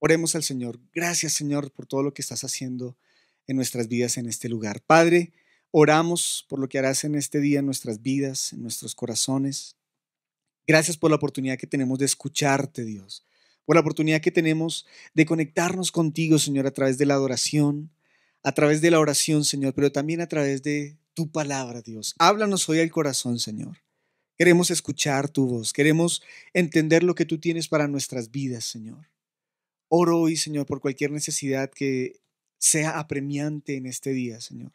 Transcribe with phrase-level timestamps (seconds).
[0.00, 0.78] Oremos al Señor.
[0.94, 2.96] Gracias, Señor, por todo lo que estás haciendo
[3.46, 4.80] en nuestras vidas en este lugar.
[4.80, 5.32] Padre,
[5.70, 9.76] oramos por lo que harás en este día en nuestras vidas, en nuestros corazones.
[10.66, 13.24] Gracias por la oportunidad que tenemos de escucharte, Dios.
[13.64, 17.90] Por la oportunidad que tenemos de conectarnos contigo, Señor, a través de la adoración,
[18.42, 22.14] a través de la oración, Señor, pero también a través de tu palabra, Dios.
[22.18, 23.78] Háblanos hoy al corazón, Señor.
[24.36, 26.22] Queremos escuchar tu voz, queremos
[26.54, 29.08] entender lo que tú tienes para nuestras vidas, Señor.
[29.88, 32.20] Oro hoy, Señor, por cualquier necesidad que
[32.58, 34.72] sea apremiante en este día, Señor.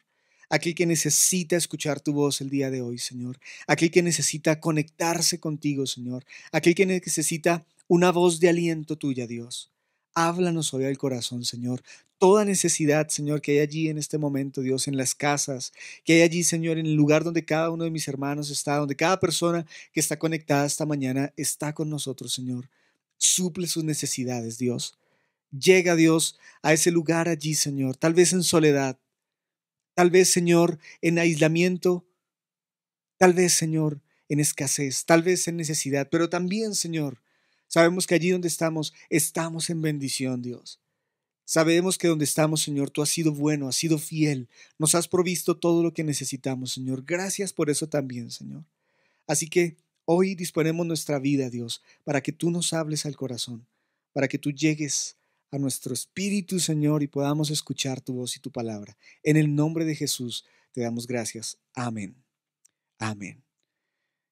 [0.50, 3.38] Aquel que necesita escuchar tu voz el día de hoy, Señor.
[3.66, 6.24] Aquel que necesita conectarse contigo, Señor.
[6.52, 9.70] Aquel que necesita una voz de aliento tuya, Dios.
[10.14, 11.82] Háblanos hoy al corazón, Señor.
[12.18, 15.72] Toda necesidad, Señor, que hay allí en este momento, Dios, en las casas,
[16.04, 18.96] que hay allí, Señor, en el lugar donde cada uno de mis hermanos está, donde
[18.96, 22.68] cada persona que está conectada esta mañana está con nosotros, Señor.
[23.16, 24.96] Suple sus necesidades, Dios.
[25.58, 28.98] Llega Dios a ese lugar allí, Señor, tal vez en soledad,
[29.94, 32.04] tal vez, Señor, en aislamiento,
[33.16, 37.22] tal vez, Señor, en escasez, tal vez en necesidad, pero también, Señor,
[37.68, 40.80] sabemos que allí donde estamos, estamos en bendición, Dios.
[41.44, 45.56] Sabemos que donde estamos, Señor, tú has sido bueno, has sido fiel, nos has provisto
[45.58, 47.04] todo lo que necesitamos, Señor.
[47.04, 48.64] Gracias por eso también, Señor.
[49.26, 53.66] Así que hoy disponemos nuestra vida, Dios, para que tú nos hables al corazón,
[54.14, 55.16] para que tú llegues
[55.54, 58.96] a nuestro espíritu, Señor, y podamos escuchar tu voz y tu palabra.
[59.22, 61.58] En el nombre de Jesús te damos gracias.
[61.74, 62.16] Amén.
[62.98, 63.44] Amén.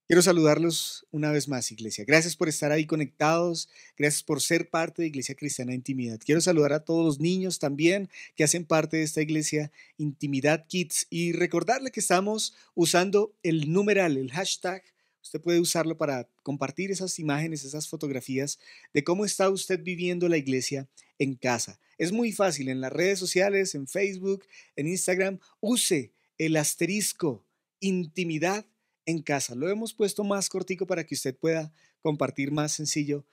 [0.09, 2.05] Quiero saludarlos una vez más, iglesia.
[2.05, 3.69] Gracias por estar ahí conectados.
[3.97, 6.19] Gracias por ser parte de Iglesia Cristiana Intimidad.
[6.23, 11.07] Quiero saludar a todos los niños también que hacen parte de esta iglesia Intimidad Kids
[11.09, 14.83] y recordarle que estamos usando el numeral, el hashtag
[15.23, 18.59] Usted puede usarlo para compartir esas imágenes, esas fotografías
[18.92, 21.79] de cómo está usted viviendo la iglesia en casa.
[21.97, 24.45] Es muy fácil en las redes sociales, en Facebook,
[24.77, 25.39] en Instagram.
[25.61, 27.47] Use el asterisco
[27.81, 28.67] intimidad
[29.07, 29.55] en casa.
[29.55, 33.25] Lo hemos puesto más cortico para que usted pueda compartir más sencillo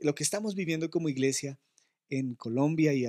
[0.00, 1.58] lo que estamos viviendo como iglesia
[2.10, 3.04] en Colombia y,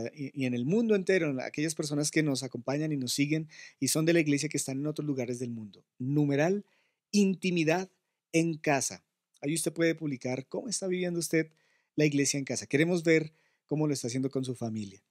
[0.46, 3.48] en el mundo entero, aquellas personas que nos acompañan y nos siguen
[3.80, 5.86] y son de la iglesia que están en otros lugares del mundo.
[6.00, 6.66] Numeral
[7.12, 7.90] intimidad
[8.34, 9.04] en casa.
[9.42, 11.52] Ahí usted puede publicar cómo está viviendo usted
[11.96, 12.68] la iglesia en casa.
[12.68, 13.34] Queremos ver
[13.66, 15.04] cómo lo está haciendo con su familia.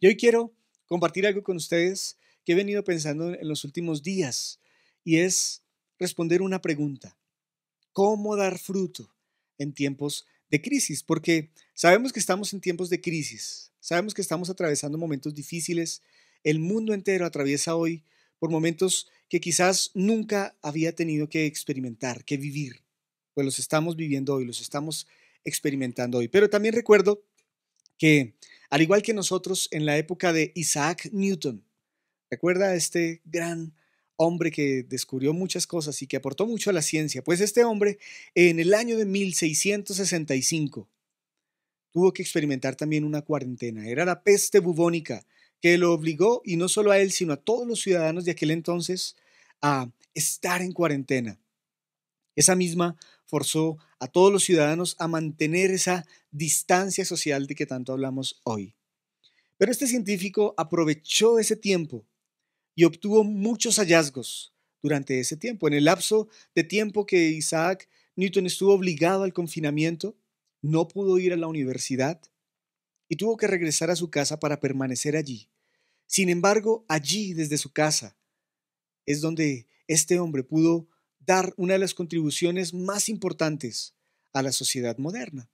[0.00, 0.54] Y hoy quiero
[0.86, 4.60] compartir algo con ustedes que he venido pensando en los últimos días
[5.02, 5.62] y es
[5.98, 7.16] responder una pregunta.
[7.92, 9.14] ¿Cómo dar fruto
[9.58, 11.02] en tiempos de crisis?
[11.02, 16.02] Porque sabemos que estamos en tiempos de crisis, sabemos que estamos atravesando momentos difíciles,
[16.42, 18.04] el mundo entero atraviesa hoy
[18.38, 22.84] por momentos que quizás nunca había tenido que experimentar, que vivir.
[23.32, 25.08] Pues los estamos viviendo hoy, los estamos
[25.42, 26.28] experimentando hoy.
[26.28, 27.24] Pero también recuerdo
[27.98, 28.36] que,
[28.70, 31.64] al igual que nosotros en la época de Isaac Newton,
[32.30, 33.74] recuerda este gran
[34.14, 37.98] hombre que descubrió muchas cosas y que aportó mucho a la ciencia, pues este hombre
[38.36, 40.88] en el año de 1665
[41.90, 43.88] tuvo que experimentar también una cuarentena.
[43.88, 45.26] Era la peste bubónica
[45.60, 48.52] que lo obligó, y no solo a él, sino a todos los ciudadanos de aquel
[48.52, 49.16] entonces,
[49.66, 51.40] a estar en cuarentena.
[52.36, 57.94] Esa misma forzó a todos los ciudadanos a mantener esa distancia social de que tanto
[57.94, 58.74] hablamos hoy.
[59.56, 62.04] Pero este científico aprovechó ese tiempo
[62.74, 65.66] y obtuvo muchos hallazgos durante ese tiempo.
[65.66, 70.14] En el lapso de tiempo que Isaac Newton estuvo obligado al confinamiento,
[70.60, 72.20] no pudo ir a la universidad
[73.08, 75.48] y tuvo que regresar a su casa para permanecer allí.
[76.06, 78.18] Sin embargo, allí desde su casa
[79.06, 80.88] es donde este hombre pudo
[81.20, 83.94] dar una de las contribuciones más importantes
[84.32, 85.48] a la sociedad moderna.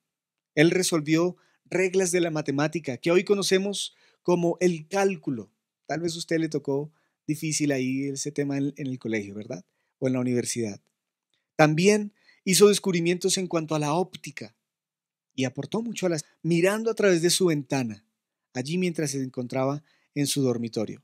[0.55, 5.51] Él resolvió reglas de la matemática que hoy conocemos como el cálculo.
[5.87, 6.93] Tal vez a usted le tocó
[7.27, 9.65] difícil ahí ese tema en, el colegio, ¿verdad?
[9.99, 10.81] O en la universidad.
[11.57, 12.13] También
[12.45, 14.57] hizo descubrimientos en cuanto a la óptica
[15.35, 18.05] y aportó mucho a las mirando a través de su ventana,
[18.53, 19.83] allí mientras se encontraba
[20.15, 21.03] en su dormitorio.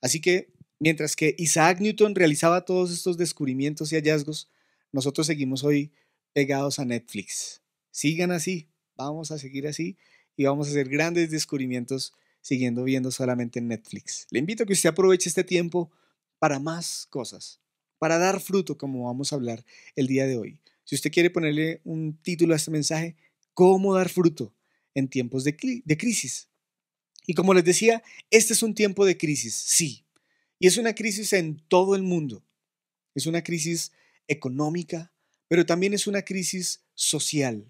[0.00, 4.50] Así que, mientras que Isaac Newton realizaba todos estos descubrimientos y hallazgos,
[4.90, 5.92] nosotros seguimos hoy
[6.32, 7.62] pegados a Netflix.
[7.92, 9.96] Sigan así, vamos a seguir así
[10.36, 14.26] y vamos a hacer grandes descubrimientos siguiendo viendo solamente en Netflix.
[14.30, 15.92] Le invito a que usted aproveche este tiempo
[16.40, 17.60] para más cosas,
[18.00, 19.64] para dar fruto, como vamos a hablar
[19.94, 20.58] el día de hoy.
[20.82, 23.14] Si usted quiere ponerle un título a este mensaje,
[23.54, 24.52] ¿cómo dar fruto
[24.96, 26.48] en tiempos de crisis?
[27.24, 28.02] Y como les decía,
[28.32, 30.04] este es un tiempo de crisis, sí.
[30.62, 32.46] Y es una crisis en todo el mundo.
[33.16, 33.90] Es una crisis
[34.28, 35.12] económica,
[35.48, 37.68] pero también es una crisis social.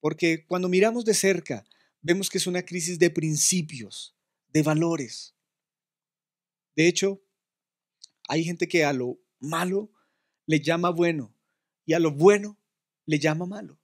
[0.00, 1.66] Porque cuando miramos de cerca
[2.00, 4.16] vemos que es una crisis de principios,
[4.54, 5.34] de valores.
[6.76, 7.20] De hecho,
[8.26, 9.90] hay gente que a lo malo
[10.46, 11.34] le llama bueno
[11.84, 12.56] y a lo bueno
[13.04, 13.78] le llama malo.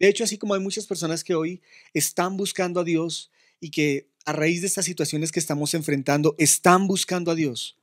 [0.00, 1.62] De hecho, así como hay muchas personas que hoy
[1.94, 3.30] están buscando a Dios
[3.60, 7.78] y que a raíz de estas situaciones que estamos enfrentando están buscando a Dios,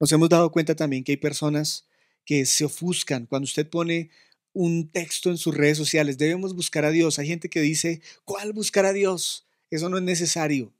[0.00, 1.86] nos hemos dado cuenta también que hay personas
[2.24, 4.10] que se ofuscan cuando usted pone
[4.52, 7.18] un texto en sus redes sociales, debemos buscar a Dios.
[7.18, 9.46] Hay gente que dice, ¿cuál buscar a Dios?
[9.68, 10.72] Eso no es necesario.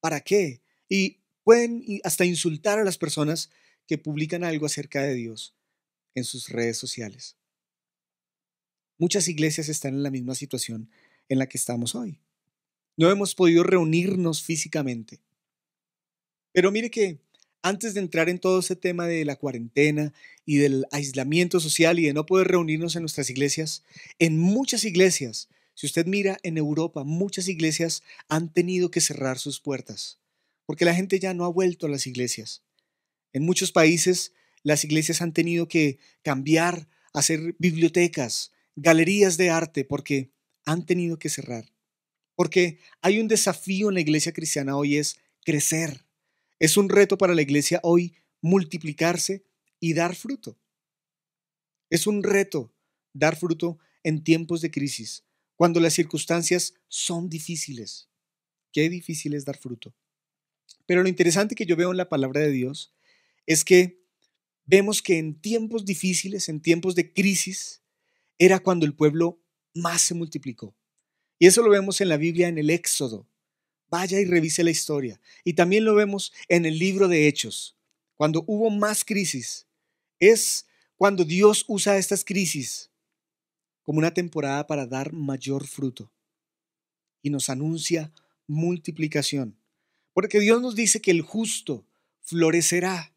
[0.00, 0.62] ¿Para qué?
[0.88, 3.50] Y pueden hasta insultar a las personas
[3.88, 5.54] que publican algo acerca de Dios
[6.14, 7.36] en sus redes sociales.
[8.98, 10.90] Muchas iglesias están en la misma situación
[11.28, 12.20] en la que estamos hoy.
[12.98, 15.20] No hemos podido reunirnos físicamente.
[16.52, 17.20] Pero mire que
[17.62, 20.12] antes de entrar en todo ese tema de la cuarentena
[20.44, 23.84] y del aislamiento social y de no poder reunirnos en nuestras iglesias,
[24.18, 29.60] en muchas iglesias, si usted mira en Europa, muchas iglesias han tenido que cerrar sus
[29.60, 30.18] puertas,
[30.66, 32.62] porque la gente ya no ha vuelto a las iglesias.
[33.32, 34.32] En muchos países,
[34.64, 40.32] las iglesias han tenido que cambiar, hacer bibliotecas, galerías de arte porque
[40.64, 41.77] han tenido que cerrar.
[42.38, 46.06] Porque hay un desafío en la iglesia cristiana hoy es crecer.
[46.60, 49.44] Es un reto para la iglesia hoy multiplicarse
[49.80, 50.56] y dar fruto.
[51.90, 52.72] Es un reto
[53.12, 55.24] dar fruto en tiempos de crisis,
[55.56, 58.08] cuando las circunstancias son difíciles.
[58.72, 59.92] Qué difícil es dar fruto.
[60.86, 62.94] Pero lo interesante que yo veo en la palabra de Dios
[63.46, 64.00] es que
[64.64, 67.82] vemos que en tiempos difíciles, en tiempos de crisis,
[68.38, 69.42] era cuando el pueblo
[69.74, 70.77] más se multiplicó.
[71.38, 73.26] Y eso lo vemos en la Biblia en el Éxodo.
[73.90, 75.20] Vaya y revise la historia.
[75.44, 77.76] Y también lo vemos en el libro de Hechos.
[78.16, 79.66] Cuando hubo más crisis,
[80.18, 82.90] es cuando Dios usa estas crisis
[83.82, 86.12] como una temporada para dar mayor fruto.
[87.22, 88.12] Y nos anuncia
[88.46, 89.56] multiplicación.
[90.12, 91.86] Porque Dios nos dice que el justo
[92.22, 93.14] florecerá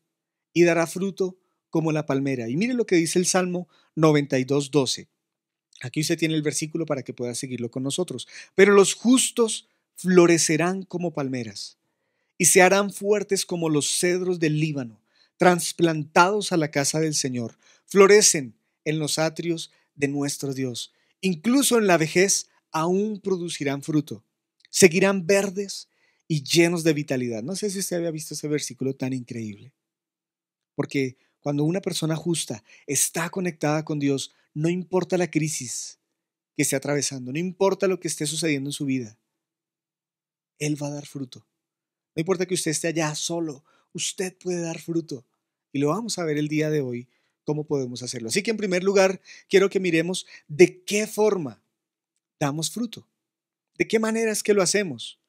[0.53, 1.37] y dará fruto
[1.69, 2.47] como la palmera.
[2.47, 5.07] Y mire lo que dice el Salmo 92, 12.
[5.81, 8.27] Aquí usted tiene el versículo para que pueda seguirlo con nosotros.
[8.55, 11.77] Pero los justos florecerán como palmeras
[12.37, 14.99] y se harán fuertes como los cedros del Líbano,
[15.37, 17.57] trasplantados a la casa del Señor.
[17.85, 18.55] Florecen
[18.85, 20.93] en los atrios de nuestro Dios.
[21.19, 24.23] Incluso en la vejez aún producirán fruto.
[24.69, 25.87] Seguirán verdes
[26.27, 27.43] y llenos de vitalidad.
[27.43, 29.73] No sé si usted había visto ese versículo tan increíble.
[30.75, 35.99] Porque cuando una persona justa está conectada con Dios, no importa la crisis
[36.55, 39.17] que esté atravesando, no importa lo que esté sucediendo en su vida,
[40.59, 41.47] Él va a dar fruto.
[42.15, 43.63] No importa que usted esté allá solo,
[43.93, 45.25] usted puede dar fruto.
[45.71, 47.07] Y lo vamos a ver el día de hoy,
[47.45, 48.27] cómo podemos hacerlo.
[48.27, 51.63] Así que en primer lugar, quiero que miremos de qué forma
[52.39, 53.07] damos fruto.
[53.77, 55.19] ¿De qué manera es que lo hacemos?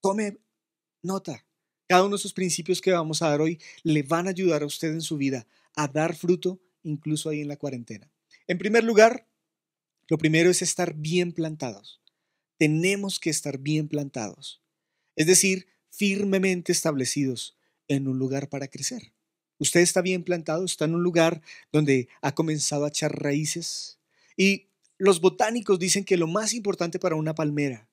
[0.00, 0.38] Tome
[1.02, 1.44] nota.
[1.88, 4.66] Cada uno de esos principios que vamos a dar hoy le van a ayudar a
[4.66, 8.10] usted en su vida a dar fruto, incluso ahí en la cuarentena.
[8.50, 9.28] En primer lugar,
[10.08, 12.00] lo primero es estar bien plantados.
[12.58, 14.60] Tenemos que estar bien plantados,
[15.14, 17.56] es decir, firmemente establecidos
[17.86, 19.12] en un lugar para crecer.
[19.58, 24.00] Usted está bien plantado, está en un lugar donde ha comenzado a echar raíces.
[24.36, 24.66] Y
[24.98, 27.88] los botánicos dicen que lo más importante para una palmera,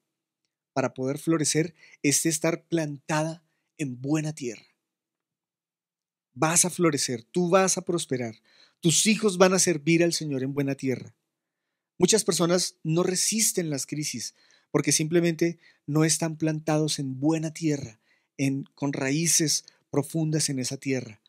[0.73, 3.43] para poder florecer, es estar plantada
[3.77, 4.65] en buena tierra.
[6.33, 8.41] Vas a florecer, tú vas a prosperar,
[8.79, 11.15] tus hijos van a servir al Señor en buena tierra.
[11.97, 14.35] Muchas personas no resisten las crisis
[14.71, 17.99] porque simplemente no están plantados en buena tierra,
[18.37, 21.21] en, con raíces profundas en esa tierra.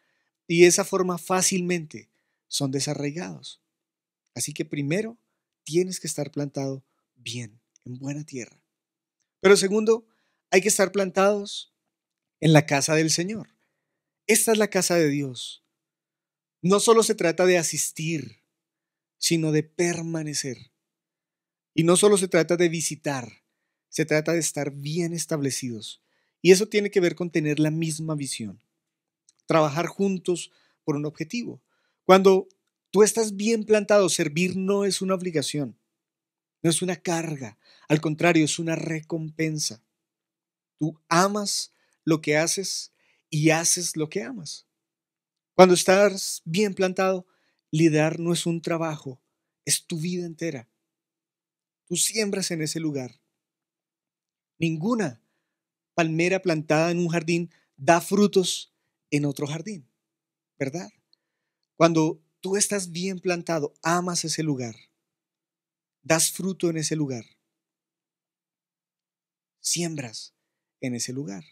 [0.47, 2.09] Y de esa forma fácilmente
[2.49, 3.61] son desarraigados.
[4.35, 5.19] Así que primero
[5.65, 6.85] tienes que estar plantado
[7.17, 8.63] bien, en buena tierra.
[9.41, 10.07] Pero segundo,
[10.51, 11.73] hay que estar plantados
[12.41, 13.49] en la casa del Señor.
[14.27, 15.65] Esta es la casa de Dios.
[16.61, 18.43] No solo se trata de asistir,
[19.19, 20.73] sino de permanecer.
[21.75, 23.45] Y no solo se trata de visitar,
[23.89, 26.03] se trata de estar bien establecidos.
[26.43, 28.63] Y eso tiene que ver con tener la misma visión.
[29.47, 30.51] Trabajar juntos
[30.85, 31.63] por un objetivo.
[32.05, 32.49] Cuando
[32.91, 35.79] tú estás bien plantado, servir no es una obligación,
[36.63, 39.83] no es una carga, al contrario, es una recompensa.
[40.79, 41.73] Tú amas
[42.05, 42.93] lo que haces
[43.31, 44.68] y haces lo que amas.
[45.59, 47.27] Cuando estás bien plantado,
[47.73, 49.21] liderar no es un trabajo,
[49.65, 50.69] es tu vida entera.
[51.89, 53.21] Tú siembras en ese lugar.
[54.57, 55.21] Ninguna
[55.97, 58.73] palmera plantada en un jardín da frutos
[59.11, 59.91] en otro jardín,
[60.61, 60.91] ¿verdad?
[61.77, 64.77] Cuando tú estás bien plantado, amas ese lugar,
[66.05, 67.25] das fruto en ese lugar.
[69.61, 70.35] siembras
[70.81, 71.45] en ese lugar.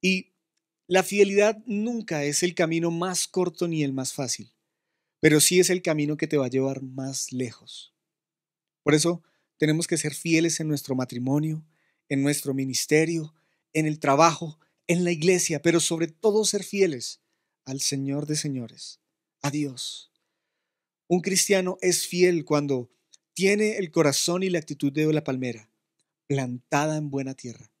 [0.00, 0.31] Y
[0.88, 4.52] la fidelidad nunca es el camino más corto ni el más fácil,
[5.20, 7.94] pero sí es el camino que te va a llevar más lejos.
[8.82, 9.22] Por eso
[9.58, 11.64] tenemos que ser fieles en nuestro matrimonio,
[12.08, 13.34] en nuestro ministerio,
[13.72, 17.20] en el trabajo, en la iglesia, pero sobre todo ser fieles
[17.64, 19.00] al Señor de señores,
[19.40, 20.12] a Dios.
[21.08, 22.90] Un cristiano es fiel cuando
[23.34, 25.70] tiene el corazón y la actitud de la palmera,
[26.26, 27.71] plantada en buena tierra.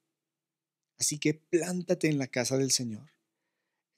[1.02, 3.12] Así que plántate en la casa del Señor.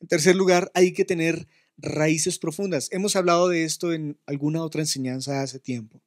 [0.01, 1.47] En tercer lugar, hay que tener
[1.77, 2.89] raíces profundas.
[2.93, 6.03] Hemos hablado de esto en alguna otra enseñanza hace tiempo.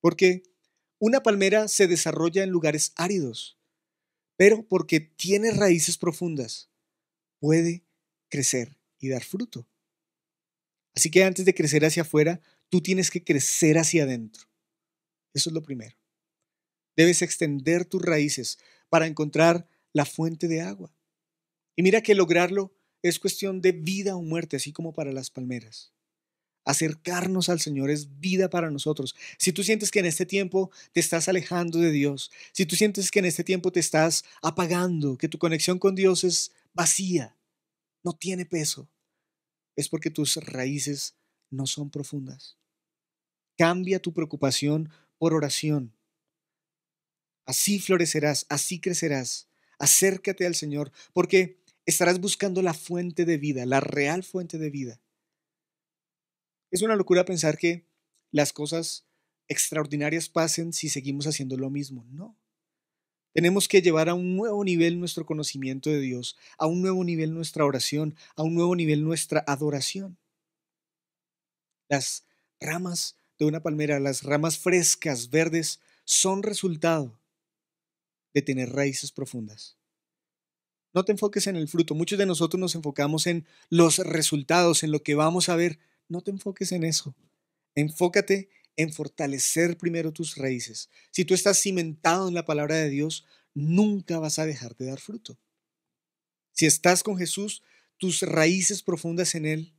[0.00, 0.44] Porque
[1.00, 3.58] una palmera se desarrolla en lugares áridos,
[4.36, 6.70] pero porque tiene raíces profundas,
[7.40, 7.82] puede
[8.28, 9.66] crecer y dar fruto.
[10.94, 14.46] Así que antes de crecer hacia afuera, tú tienes que crecer hacia adentro.
[15.34, 15.96] Eso es lo primero.
[16.96, 19.66] Debes extender tus raíces para encontrar
[19.98, 20.94] la fuente de agua.
[21.74, 25.92] Y mira que lograrlo es cuestión de vida o muerte, así como para las palmeras.
[26.64, 29.16] Acercarnos al Señor es vida para nosotros.
[29.38, 33.10] Si tú sientes que en este tiempo te estás alejando de Dios, si tú sientes
[33.10, 37.36] que en este tiempo te estás apagando, que tu conexión con Dios es vacía,
[38.04, 38.88] no tiene peso,
[39.74, 41.16] es porque tus raíces
[41.50, 42.56] no son profundas.
[43.56, 45.92] Cambia tu preocupación por oración.
[47.46, 49.48] Así florecerás, así crecerás.
[49.78, 55.00] Acércate al Señor, porque estarás buscando la fuente de vida, la real fuente de vida.
[56.70, 57.86] Es una locura pensar que
[58.30, 59.06] las cosas
[59.48, 62.04] extraordinarias pasen si seguimos haciendo lo mismo.
[62.10, 62.36] No.
[63.32, 67.32] Tenemos que llevar a un nuevo nivel nuestro conocimiento de Dios, a un nuevo nivel
[67.32, 70.18] nuestra oración, a un nuevo nivel nuestra adoración.
[71.88, 72.26] Las
[72.60, 77.17] ramas de una palmera, las ramas frescas, verdes, son resultado
[78.38, 79.76] de tener raíces profundas.
[80.94, 81.94] No te enfoques en el fruto.
[81.94, 85.78] Muchos de nosotros nos enfocamos en los resultados, en lo que vamos a ver.
[86.08, 87.14] No te enfoques en eso.
[87.74, 90.88] Enfócate en fortalecer primero tus raíces.
[91.10, 95.00] Si tú estás cimentado en la palabra de Dios, nunca vas a dejar de dar
[95.00, 95.38] fruto.
[96.52, 97.62] Si estás con Jesús,
[97.98, 99.74] tus raíces profundas en Él,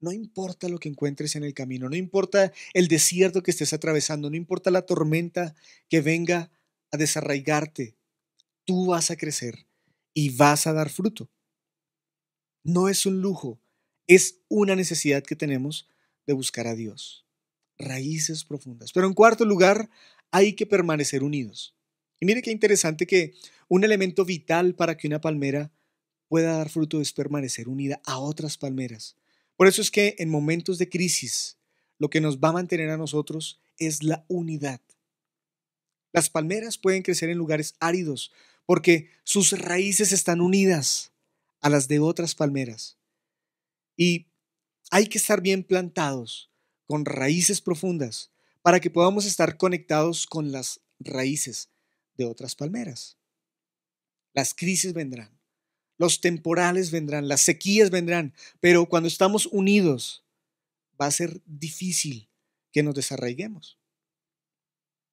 [0.00, 4.30] no importa lo que encuentres en el camino, no importa el desierto que estés atravesando,
[4.30, 5.54] no importa la tormenta
[5.88, 6.50] que venga
[6.90, 7.96] a desarraigarte,
[8.64, 9.66] tú vas a crecer
[10.14, 11.30] y vas a dar fruto.
[12.64, 13.60] No es un lujo,
[14.06, 15.88] es una necesidad que tenemos
[16.26, 17.26] de buscar a Dios.
[17.78, 18.92] Raíces profundas.
[18.92, 19.88] Pero en cuarto lugar,
[20.30, 21.74] hay que permanecer unidos.
[22.20, 23.34] Y mire qué interesante que
[23.68, 25.70] un elemento vital para que una palmera
[26.28, 29.16] pueda dar fruto es permanecer unida a otras palmeras.
[29.56, 31.58] Por eso es que en momentos de crisis,
[31.98, 34.80] lo que nos va a mantener a nosotros es la unidad.
[36.18, 38.32] Las palmeras pueden crecer en lugares áridos
[38.66, 41.12] porque sus raíces están unidas
[41.60, 42.98] a las de otras palmeras.
[43.96, 44.26] Y
[44.90, 46.50] hay que estar bien plantados
[46.88, 48.32] con raíces profundas
[48.62, 51.68] para que podamos estar conectados con las raíces
[52.16, 53.16] de otras palmeras.
[54.34, 55.38] Las crisis vendrán,
[55.98, 60.24] los temporales vendrán, las sequías vendrán, pero cuando estamos unidos
[61.00, 62.28] va a ser difícil
[62.72, 63.77] que nos desarraiguemos.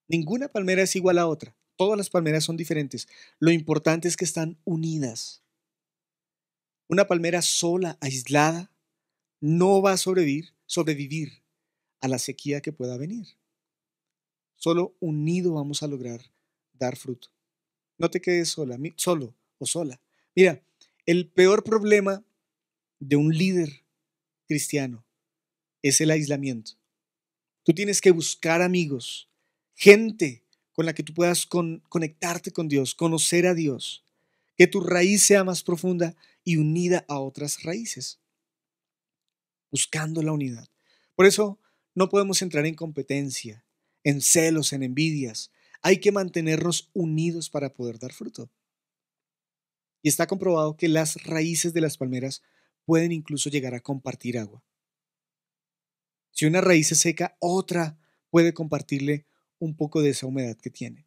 [0.07, 3.07] Ninguna palmera es igual a otra, todas las palmeras son diferentes.
[3.39, 5.43] Lo importante es que están unidas.
[6.87, 8.71] Una palmera sola, aislada,
[9.41, 11.43] no va a sobrevivir, sobrevivir
[12.01, 13.27] a la sequía que pueda venir.
[14.55, 16.21] Solo unido vamos a lograr
[16.73, 17.29] dar fruto.
[17.97, 20.01] No te quedes sola, solo o sola.
[20.35, 20.63] Mira,
[21.05, 22.23] el peor problema
[22.99, 23.85] de un líder
[24.47, 25.05] cristiano
[25.81, 26.73] es el aislamiento.
[27.63, 29.29] Tú tienes que buscar amigos,
[29.75, 34.03] gente con la que tú puedas conectarte con Dios, conocer a Dios,
[34.57, 38.19] que tu raíz sea más profunda y unida a otras raíces
[39.75, 40.69] buscando la unidad.
[41.15, 41.59] Por eso
[41.95, 43.65] no podemos entrar en competencia,
[44.05, 45.51] en celos, en envidias.
[45.81, 48.49] Hay que mantenernos unidos para poder dar fruto.
[50.01, 52.41] Y está comprobado que las raíces de las palmeras
[52.85, 54.63] pueden incluso llegar a compartir agua.
[56.31, 59.25] Si una raíz se seca, otra puede compartirle
[59.59, 61.05] un poco de esa humedad que tiene.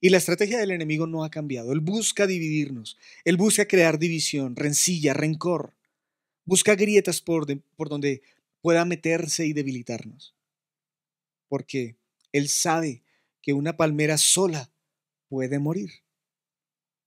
[0.00, 1.72] Y la estrategia del enemigo no ha cambiado.
[1.72, 2.96] Él busca dividirnos.
[3.24, 5.74] Él busca crear división, rencilla, rencor.
[6.44, 8.22] Busca grietas por, por donde
[8.60, 10.34] pueda meterse y debilitarnos.
[11.48, 11.96] Porque
[12.32, 13.02] Él sabe
[13.42, 14.70] que una palmera sola
[15.28, 15.90] puede morir.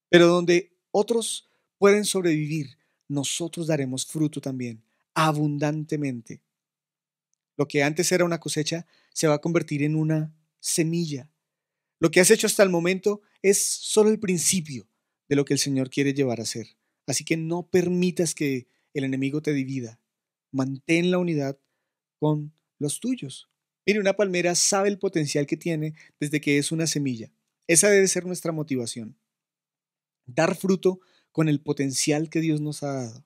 [0.10, 4.84] Pero donde otros pueden sobrevivir, nosotros daremos fruto también,
[5.14, 6.42] abundantemente.
[7.62, 11.30] Lo que antes era una cosecha se va a convertir en una semilla.
[12.00, 14.88] Lo que has hecho hasta el momento es solo el principio
[15.30, 16.76] de lo que el Señor quiere llevar a hacer.
[17.06, 18.66] Así que no permitas que
[18.96, 20.00] el enemigo te divida.
[20.52, 21.60] Mantén la unidad
[22.18, 23.48] con los tuyos.
[23.86, 27.32] Mire, una palmera sabe el potencial que tiene desde que es una semilla.
[27.68, 29.20] Esa debe ser nuestra motivación.
[30.26, 31.00] Dar fruto
[31.32, 33.26] con el potencial que Dios nos ha dado.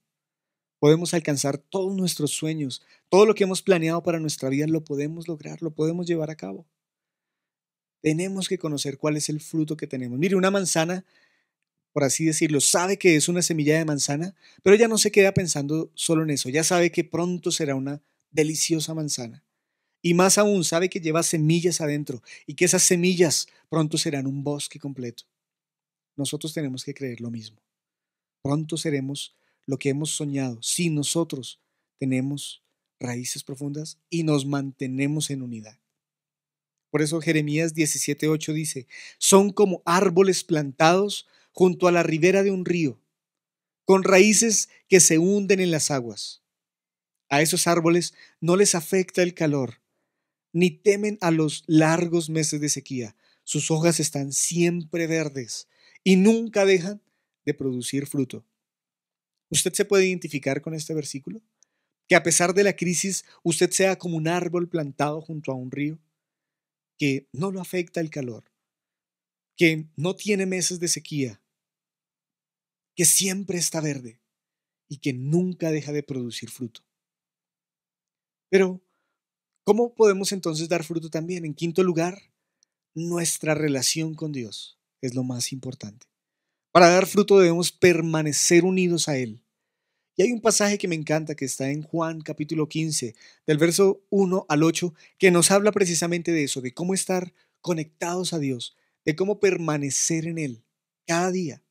[0.85, 5.27] Podemos alcanzar todos nuestros sueños, todo lo que hemos planeado para nuestra vida lo podemos
[5.27, 6.67] lograr, lo podemos llevar a cabo.
[8.01, 10.19] Tenemos que conocer cuál es el fruto que tenemos.
[10.19, 11.03] Mire, una manzana,
[11.91, 15.33] por así decirlo, sabe que es una semilla de manzana, pero ella no se queda
[15.33, 19.43] pensando solo en eso, ya sabe que pronto será una deliciosa manzana.
[20.03, 24.43] Y más aún, sabe que lleva semillas adentro y que esas semillas pronto serán un
[24.43, 25.23] bosque completo.
[26.15, 27.57] Nosotros tenemos que creer lo mismo.
[28.43, 31.59] Pronto seremos lo que hemos soñado si nosotros
[31.97, 32.63] tenemos
[32.99, 35.79] raíces profundas y nos mantenemos en unidad.
[36.89, 42.65] Por eso Jeremías 17:8 dice, son como árboles plantados junto a la ribera de un
[42.65, 42.99] río,
[43.85, 46.41] con raíces que se hunden en las aguas.
[47.29, 49.81] A esos árboles no les afecta el calor,
[50.53, 53.15] ni temen a los largos meses de sequía.
[53.43, 55.67] Sus hojas están siempre verdes
[56.03, 57.01] y nunca dejan
[57.45, 58.45] de producir fruto.
[59.49, 61.41] ¿Usted se puede identificar con este versículo?
[62.07, 65.71] Que a pesar de la crisis, usted sea como un árbol plantado junto a un
[65.71, 65.99] río,
[66.97, 68.45] que no lo afecta el calor,
[69.55, 71.41] que no tiene meses de sequía,
[72.95, 74.19] que siempre está verde
[74.87, 76.81] y que nunca deja de producir fruto.
[78.49, 78.85] Pero
[79.65, 81.43] ¿Cómo podemos entonces dar fruto también?
[81.43, 82.31] En quinto lugar,
[82.93, 86.05] nuestra relación con Dios es lo más importante.
[86.75, 89.41] Para dar fruto debemos permanecer unidos a Él.
[90.17, 93.15] Y hay un pasaje que me encanta que está en Juan capítulo 15,
[93.47, 98.33] del verso 1 al 8, que nos habla precisamente de eso, de cómo estar conectados
[98.33, 100.65] a Dios, de cómo permanecer en Él
[101.07, 101.63] cada día.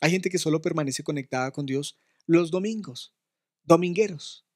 [0.00, 3.14] Hay gente que solo permanece conectada con Dios los domingos,
[3.64, 4.46] domingueros.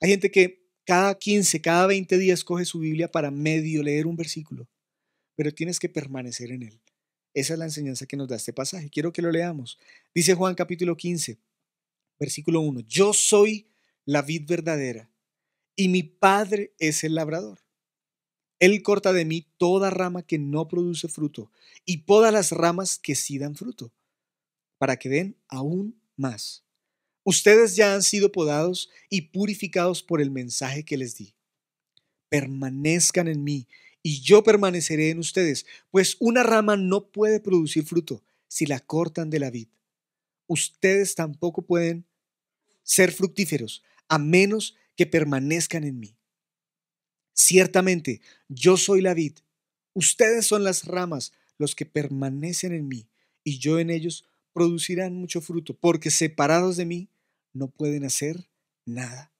[0.00, 4.16] Hay gente que cada 15, cada 20 días coge su Biblia para medio leer un
[4.16, 4.68] versículo,
[5.36, 6.80] pero tienes que permanecer en él.
[7.38, 8.90] Esa es la enseñanza que nos da este pasaje.
[8.90, 9.78] Quiero que lo leamos.
[10.12, 11.38] Dice Juan capítulo 15,
[12.18, 13.68] versículo 1, yo soy
[14.04, 15.08] la vid verdadera
[15.76, 17.60] y mi Padre es el labrador.
[18.58, 21.52] Él corta de mí toda rama que no produce fruto
[21.84, 23.92] y todas las ramas que sí dan fruto,
[24.76, 26.64] para que den aún más.
[27.22, 31.36] Ustedes ya han sido podados y purificados por el mensaje que les di.
[32.30, 33.68] Permanezcan en mí
[34.08, 39.28] y yo permaneceré en ustedes, pues una rama no puede producir fruto si la cortan
[39.28, 39.68] de la vid.
[40.46, 42.06] Ustedes tampoco pueden
[42.82, 46.16] ser fructíferos a menos que permanezcan en mí.
[47.34, 49.40] Ciertamente, yo soy la vid,
[49.92, 53.10] ustedes son las ramas, los que permanecen en mí,
[53.44, 57.10] y yo en ellos producirán mucho fruto, porque separados de mí
[57.52, 58.48] no pueden hacer
[58.86, 59.34] nada.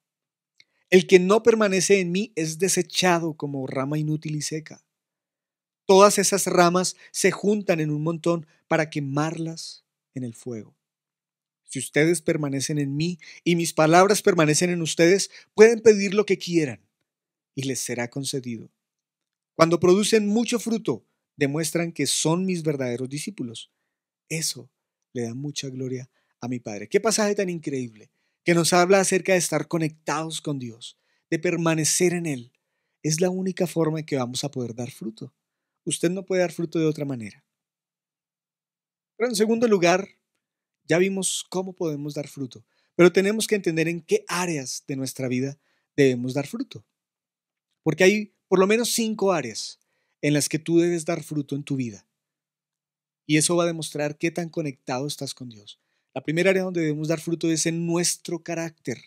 [0.91, 4.85] El que no permanece en mí es desechado como rama inútil y seca.
[5.85, 10.77] Todas esas ramas se juntan en un montón para quemarlas en el fuego.
[11.65, 16.39] Si ustedes permanecen en mí y mis palabras permanecen en ustedes, pueden pedir lo que
[16.39, 16.81] quieran
[17.55, 18.71] y les será concedido.
[19.55, 21.05] Cuando producen mucho fruto,
[21.37, 23.71] demuestran que son mis verdaderos discípulos.
[24.31, 24.71] Eso
[25.13, 26.89] le da mucha gloria a mi Padre.
[26.89, 28.11] Qué pasaje tan increíble
[28.49, 30.97] que nos habla acerca de estar conectados con Dios,
[31.29, 32.51] de permanecer en Él.
[33.03, 35.35] Es la única forma en que vamos a poder dar fruto.
[35.85, 37.45] Usted no puede dar fruto de otra manera.
[39.19, 40.09] Pero en segundo lugar,
[40.85, 45.29] ya vimos cómo podemos dar fruto, pero tenemos que entender en qué áreas de nuestra
[45.29, 45.59] vida
[45.95, 46.87] debemos dar fruto.
[47.83, 49.79] Porque hay por lo menos cinco áreas
[50.23, 52.09] en las que tú debes dar fruto en tu vida.
[53.27, 55.79] Y eso va a demostrar qué tan conectado estás con Dios.
[56.19, 58.99] La primera área donde debemos dar fruto es en nuestro carácter.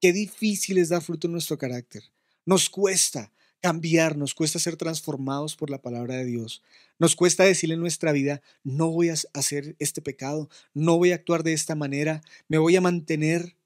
[0.00, 2.04] Qué difícil es dar fruto en nuestro carácter.
[2.46, 6.62] Nos cuesta cambiar, nos cuesta ser transformados por la palabra de Dios.
[7.00, 11.16] Nos cuesta decirle en nuestra vida, no voy a hacer este pecado, no voy a
[11.16, 13.56] actuar de esta manera, me voy a mantener.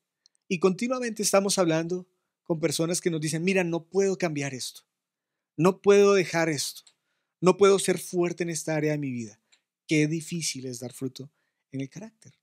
[0.49, 2.07] Y continuamente estamos hablando
[2.45, 4.87] con personas que nos dicen, mira, no puedo cambiar esto,
[5.59, 6.81] no puedo dejar esto,
[7.43, 9.39] no puedo ser fuerte en esta área de mi vida.
[9.87, 11.31] Qué difícil es dar fruto
[11.73, 12.38] en el carácter.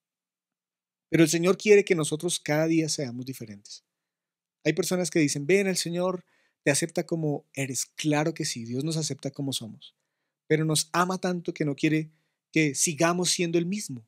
[1.15, 3.85] Pero el Señor quiere que nosotros cada día seamos diferentes.
[4.65, 6.25] Hay personas que dicen, ven, el Señor
[6.61, 7.85] te acepta como eres.
[7.85, 9.95] Claro que sí, Dios nos acepta como somos.
[10.45, 12.11] Pero nos ama tanto que no quiere
[12.51, 14.05] que sigamos siendo el mismo.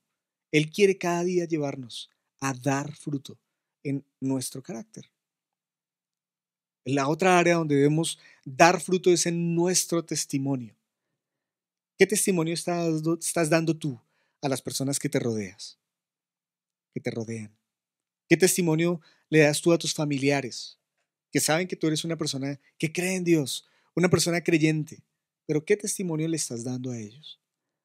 [0.52, 2.10] Él quiere cada día llevarnos
[2.42, 3.40] a dar fruto
[3.84, 5.10] en nuestro carácter.
[6.84, 10.76] La otra área donde debemos dar fruto es en nuestro testimonio.
[11.98, 13.98] ¿Qué testimonio estás, estás dando tú
[14.42, 15.80] a las personas que te rodeas?
[16.94, 17.58] Que te rodean.
[18.28, 20.80] ¿Qué testimonio le das tú a tus familiares
[21.32, 25.04] que saben que tú eres una persona que cree en Dios, una persona creyente?
[25.46, 27.40] Pero ¿qué testimonio le estás dando a ellos?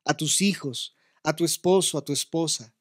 [0.04, 2.74] A tus hijos, a tu esposo, a tu esposa.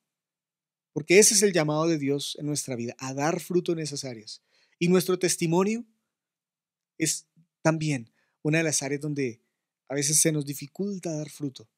[0.93, 4.03] Porque ese es el llamado de Dios en nuestra vida, a dar fruto en esas
[4.03, 4.41] áreas.
[4.79, 5.85] Y nuestro testimonio
[6.97, 7.27] es
[7.61, 9.41] también una de las áreas donde
[9.87, 11.69] a veces se nos dificulta dar fruto.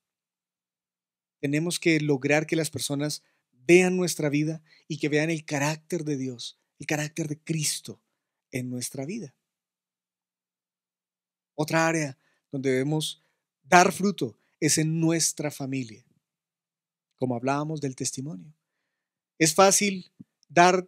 [1.42, 3.22] Tenemos que lograr que las personas
[3.66, 8.02] vean nuestra vida y que vean el carácter de Dios, el carácter de Cristo
[8.52, 9.36] en nuestra vida.
[11.56, 12.18] Otra área
[12.52, 13.24] donde debemos
[13.64, 16.06] dar fruto es en nuestra familia,
[17.18, 18.54] como hablábamos del testimonio.
[19.38, 20.12] Es fácil
[20.50, 20.88] dar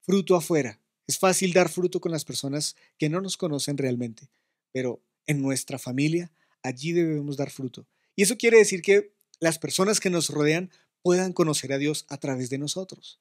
[0.00, 4.30] fruto afuera, es fácil dar fruto con las personas que no nos conocen realmente,
[4.72, 7.86] pero en nuestra familia, allí debemos dar fruto.
[8.16, 10.70] Y eso quiere decir que las personas que nos rodean
[11.02, 13.20] puedan conocer a Dios a través de nosotros.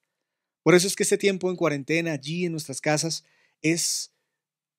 [0.64, 3.24] Por eso es que este tiempo en cuarentena, allí en nuestras casas,
[3.62, 4.12] es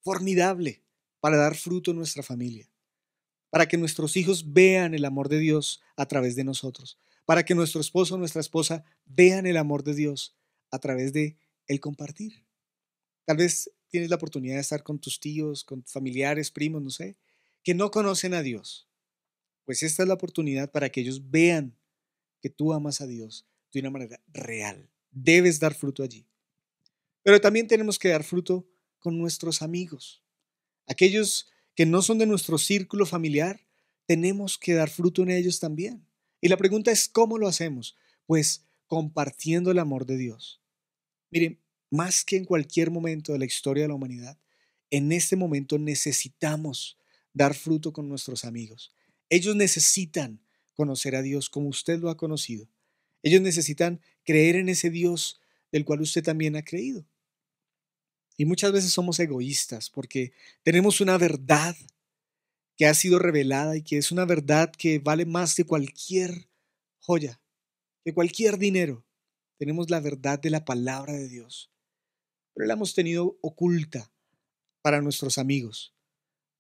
[0.03, 0.83] formidable
[1.21, 2.71] para dar fruto en nuestra familia,
[3.51, 7.55] para que nuestros hijos vean el amor de Dios a través de nosotros, para que
[7.55, 10.37] nuestro esposo o nuestra esposa vean el amor de Dios
[10.71, 11.37] a través de
[11.67, 12.45] el compartir.
[13.25, 17.17] Tal vez tienes la oportunidad de estar con tus tíos, con familiares, primos, no sé,
[17.63, 18.89] que no conocen a Dios.
[19.65, 21.77] Pues esta es la oportunidad para que ellos vean
[22.41, 24.89] que tú amas a Dios de una manera real.
[25.11, 26.27] Debes dar fruto allí.
[27.23, 28.67] Pero también tenemos que dar fruto
[28.99, 30.23] con nuestros amigos.
[30.87, 33.61] Aquellos que no son de nuestro círculo familiar,
[34.07, 36.07] tenemos que dar fruto en ellos también.
[36.41, 37.97] Y la pregunta es, ¿cómo lo hacemos?
[38.27, 40.61] Pues compartiendo el amor de Dios.
[41.31, 44.39] Miren, más que en cualquier momento de la historia de la humanidad,
[44.91, 46.99] en este momento necesitamos
[47.33, 48.93] dar fruto con nuestros amigos.
[49.29, 50.41] Ellos necesitan
[50.75, 52.69] conocer a Dios como usted lo ha conocido.
[53.23, 55.41] Ellos necesitan creer en ese Dios
[55.73, 57.05] del cual usted también ha creído.
[58.37, 61.77] Y muchas veces somos egoístas porque tenemos una verdad
[62.77, 66.49] que ha sido revelada y que es una verdad que vale más de cualquier
[66.99, 67.41] joya,
[68.05, 69.05] de cualquier dinero.
[69.59, 71.71] Tenemos la verdad de la palabra de Dios
[72.55, 74.13] pero la hemos tenido oculta
[74.83, 75.95] para nuestros amigos,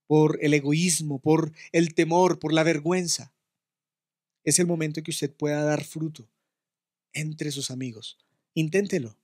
[0.06, 3.34] por el egoísmo, por el temor, por la vergüenza.
[4.50, 6.28] Es el momento en que usted pueda dar fruto
[7.12, 8.18] entre sus amigos.
[8.52, 9.16] Inténtelo.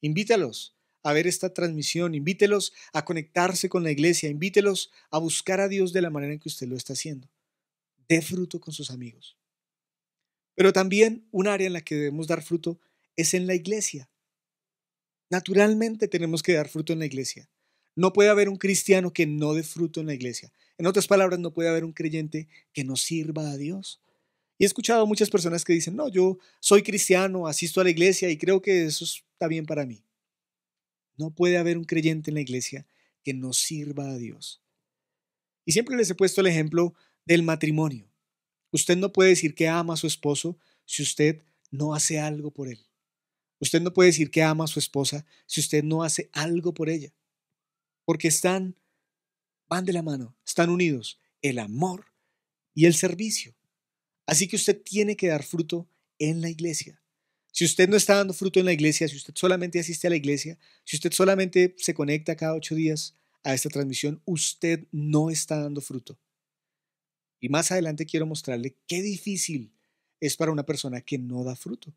[0.00, 5.68] Invítalos a ver esta transmisión, invítelos a conectarse con la iglesia, invítelos a buscar a
[5.68, 7.30] Dios de la manera en que usted lo está haciendo.
[8.08, 9.36] Dé fruto con sus amigos.
[10.56, 12.80] Pero también un área en la que debemos dar fruto
[13.14, 14.10] es en la iglesia.
[15.30, 17.48] Naturalmente tenemos que dar fruto en la iglesia.
[17.94, 20.52] No puede haber un cristiano que no dé fruto en la iglesia.
[20.78, 24.00] En otras palabras, no puede haber un creyente que no sirva a Dios.
[24.58, 27.90] Y he escuchado a muchas personas que dicen, no, yo soy cristiano, asisto a la
[27.90, 30.04] iglesia y creo que eso está bien para mí.
[31.16, 32.86] No puede haber un creyente en la iglesia
[33.22, 34.62] que no sirva a Dios.
[35.64, 38.08] Y siempre les he puesto el ejemplo del matrimonio.
[38.70, 42.68] Usted no puede decir que ama a su esposo si usted no hace algo por
[42.68, 42.86] él.
[43.60, 46.90] Usted no puede decir que ama a su esposa si usted no hace algo por
[46.90, 47.12] ella.
[48.04, 48.76] Porque están,
[49.68, 52.06] van de la mano, están unidos el amor
[52.74, 53.54] y el servicio.
[54.26, 57.00] Así que usted tiene que dar fruto en la iglesia.
[57.52, 60.16] Si usted no está dando fruto en la iglesia, si usted solamente asiste a la
[60.16, 65.60] iglesia, si usted solamente se conecta cada ocho días a esta transmisión, usted no está
[65.60, 66.18] dando fruto.
[67.40, 69.70] Y más adelante quiero mostrarle qué difícil
[70.18, 71.94] es para una persona que no da fruto.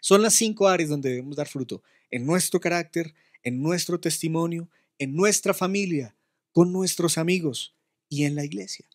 [0.00, 5.14] Son las cinco áreas donde debemos dar fruto, en nuestro carácter, en nuestro testimonio, en
[5.14, 6.14] nuestra familia,
[6.52, 7.74] con nuestros amigos
[8.08, 8.86] y en la iglesia.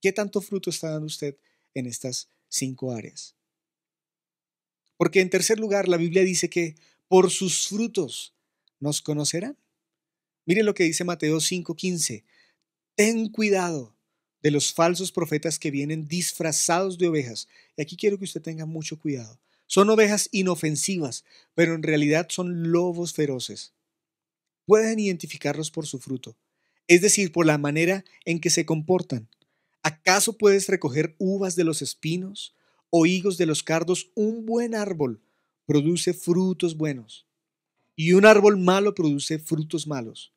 [0.00, 1.36] ¿Qué tanto fruto está dando usted
[1.74, 3.34] en estas cinco áreas?
[4.96, 6.74] Porque en tercer lugar, la Biblia dice que
[7.06, 8.34] por sus frutos
[8.80, 9.56] nos conocerán.
[10.44, 12.24] Mire lo que dice Mateo 5:15.
[12.94, 13.94] Ten cuidado
[14.42, 17.48] de los falsos profetas que vienen disfrazados de ovejas.
[17.76, 19.40] Y aquí quiero que usted tenga mucho cuidado.
[19.66, 23.72] Son ovejas inofensivas, pero en realidad son lobos feroces.
[24.64, 26.36] Pueden identificarlos por su fruto,
[26.86, 29.28] es decir, por la manera en que se comportan.
[29.82, 32.54] ¿Acaso puedes recoger uvas de los espinos
[32.90, 34.10] o higos de los cardos?
[34.14, 35.22] Un buen árbol
[35.66, 37.26] produce frutos buenos
[37.94, 40.32] y un árbol malo produce frutos malos.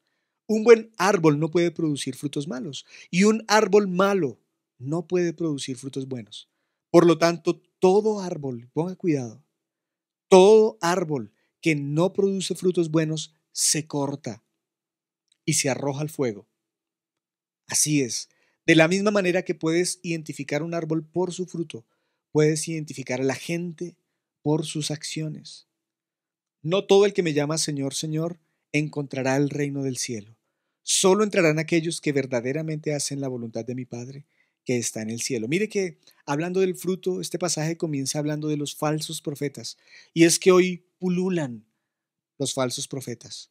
[0.47, 4.39] Un buen árbol no puede producir frutos malos y un árbol malo
[4.77, 6.49] no puede producir frutos buenos.
[6.89, 9.43] Por lo tanto, todo árbol, ponga cuidado,
[10.27, 14.43] todo árbol que no produce frutos buenos se corta
[15.45, 16.47] y se arroja al fuego.
[17.67, 18.30] Así es,
[18.65, 21.86] De la misma manera que puedes identificar un árbol por su fruto,
[22.32, 23.95] puedes identificar a la gente
[24.41, 25.67] por sus acciones.
[26.62, 28.39] No todo el que me llama Señor, Señor,
[28.71, 30.38] encontrará el reino del cielo.
[30.84, 34.26] Solo entrarán aquellos que verdaderamente hacen la voluntad de mi Padre
[34.63, 35.47] que está en el cielo.
[35.47, 39.78] Mire que hablando del fruto, este pasaje comienza hablando de los falsos profetas.
[40.13, 41.65] Y es que hoy pululan
[42.38, 43.50] los falsos profetas,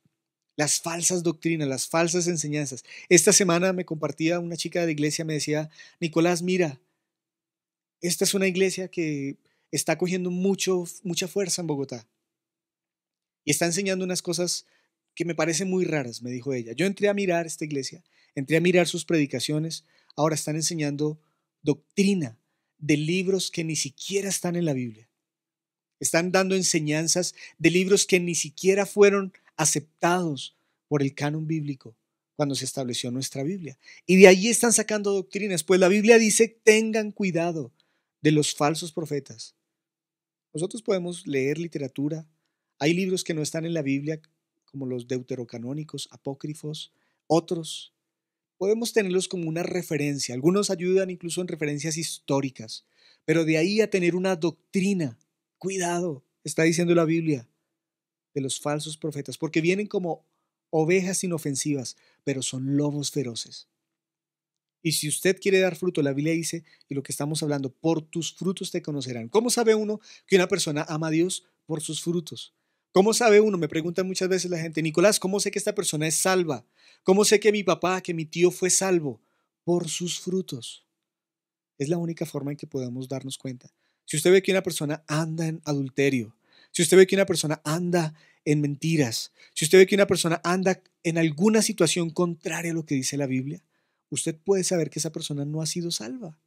[0.61, 2.85] las falsas doctrinas, las falsas enseñanzas.
[3.09, 5.71] Esta semana me compartía una chica de la iglesia, me decía,
[6.01, 6.79] Nicolás, mira,
[8.03, 9.39] esta es una iglesia que
[9.71, 12.07] está cogiendo mucho, mucha fuerza en Bogotá.
[13.43, 14.67] Y está enseñando unas cosas
[15.15, 16.75] que me parecen muy raras, me dijo ella.
[16.75, 21.19] Yo entré a mirar esta iglesia, entré a mirar sus predicaciones, ahora están enseñando
[21.63, 22.39] doctrina
[22.77, 25.09] de libros que ni siquiera están en la Biblia.
[26.01, 30.57] Están dando enseñanzas de libros que ni siquiera fueron aceptados
[30.89, 31.95] por el canon bíblico
[32.35, 33.79] cuando se estableció nuestra Biblia.
[34.07, 37.71] Y de allí están sacando doctrinas, pues la Biblia dice, tengan cuidado
[38.23, 39.55] de los falsos profetas.
[40.55, 42.27] Nosotros podemos leer literatura.
[42.79, 44.23] Hay libros que no están en la Biblia,
[44.65, 46.95] como los deuterocanónicos, apócrifos,
[47.27, 47.93] otros.
[48.57, 50.35] Podemos tenerlos como una referencia.
[50.35, 52.87] Algunos ayudan incluso en referencias históricas.
[53.27, 55.19] Pero de ahí a tener una doctrina,
[55.59, 57.47] cuidado, está diciendo la Biblia,
[58.35, 60.25] de los falsos profetas, porque vienen como
[60.71, 63.69] ovejas inofensivas, pero son lobos feroces.
[64.83, 68.03] Y si usted quiere dar fruto, la Biblia dice, y lo que estamos hablando, por
[68.03, 69.29] tus frutos te conocerán.
[69.29, 71.45] ¿Cómo sabe uno que una persona ama a Dios?
[71.67, 72.55] Por sus frutos.
[72.93, 73.59] ¿Cómo sabe uno?
[73.59, 76.65] Me preguntan muchas veces la gente, Nicolás, ¿cómo sé que esta persona es salva?
[77.05, 79.21] ¿Cómo sé que mi papá, que mi tío fue salvo?
[79.65, 80.87] Por sus frutos.
[81.79, 83.71] Es la única forma en que podemos darnos cuenta.
[84.07, 86.35] Si usted ve que una persona anda en adulterio,
[86.73, 90.41] si usted ve que una persona anda en mentiras, si usted ve que una persona
[90.45, 93.63] anda en alguna situación contraria a lo que dice la Biblia,
[94.09, 96.39] usted puede saber que esa persona no ha sido salva.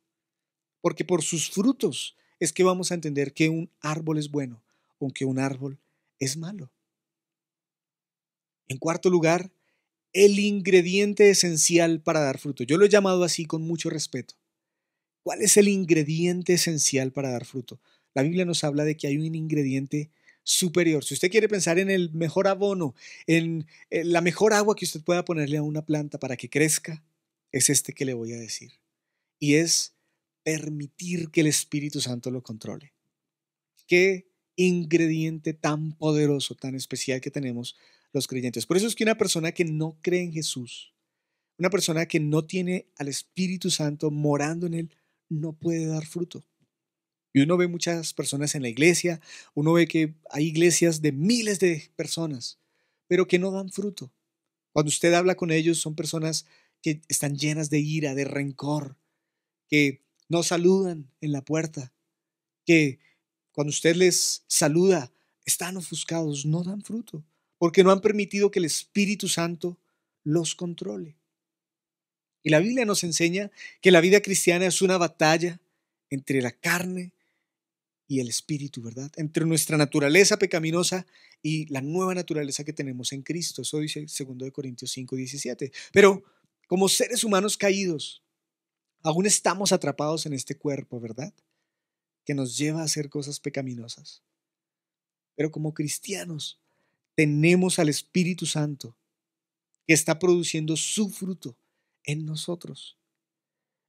[0.82, 4.64] Porque por sus frutos es que vamos a entender que un árbol es bueno
[5.00, 5.80] o que un árbol
[6.20, 6.72] es malo.
[8.68, 9.52] En cuarto lugar,
[10.14, 12.64] el ingrediente esencial para dar fruto.
[12.64, 14.36] Yo lo he llamado así con mucho respeto.
[15.24, 17.80] ¿Cuál es el ingrediente esencial para dar fruto?
[18.14, 20.12] La Biblia nos habla de que hay un ingrediente
[20.44, 21.04] superior.
[21.04, 22.96] Si usted quiere pensar en el mejor abono,
[23.28, 27.04] en la mejor agua que usted pueda ponerle a una planta para que crezca,
[27.52, 28.74] es este que le voy a decir.
[29.40, 29.94] Y es
[30.44, 32.94] permitir que el Espíritu Santo lo controle.
[33.88, 37.76] Qué ingrediente tan poderoso, tan especial que tenemos
[38.12, 38.66] los creyentes.
[38.66, 40.94] Por eso es que una persona que no cree en Jesús,
[41.58, 44.96] una persona que no tiene al Espíritu Santo morando en él,
[45.30, 46.44] no puede dar fruto.
[47.34, 49.20] Y uno ve muchas personas en la iglesia,
[49.56, 52.60] uno ve que hay iglesias de miles de personas,
[53.08, 54.14] pero que no dan fruto.
[54.72, 56.46] Cuando usted habla con ellos, son personas
[56.82, 58.98] que están llenas de ira, de rencor,
[59.68, 61.92] que no saludan en la puerta,
[62.66, 63.00] que
[63.52, 65.12] cuando usted les saluda
[65.46, 67.24] están ofuscados, no dan fruto,
[67.58, 69.80] porque no han permitido que el Espíritu Santo
[70.24, 71.18] los controle.
[72.44, 75.60] Y la Biblia nos enseña que la vida cristiana es una batalla
[76.10, 77.12] entre la carne
[78.14, 79.12] y el espíritu, ¿verdad?
[79.16, 81.08] Entre nuestra naturaleza pecaminosa
[81.42, 83.64] y la nueva naturaleza que tenemos en Cristo.
[83.64, 85.72] Eso dice 2 Corintios 5, 17.
[85.92, 86.24] Pero
[86.68, 88.22] como seres humanos caídos,
[89.02, 91.34] aún estamos atrapados en este cuerpo, ¿verdad?
[92.24, 94.22] Que nos lleva a hacer cosas pecaminosas.
[95.36, 96.60] Pero como cristianos,
[97.16, 98.96] tenemos al Espíritu Santo
[99.88, 101.58] que está produciendo su fruto
[102.04, 102.96] en nosotros.